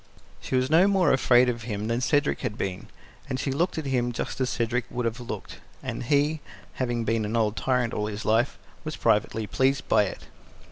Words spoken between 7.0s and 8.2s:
been an old tyrant all